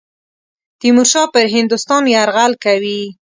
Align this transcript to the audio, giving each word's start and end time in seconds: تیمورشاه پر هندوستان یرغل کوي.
تیمورشاه 0.79 1.27
پر 1.33 1.45
هندوستان 1.55 2.03
یرغل 2.15 2.51
کوي. 2.63 3.01